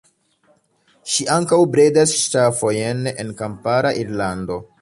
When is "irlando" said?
4.07-4.63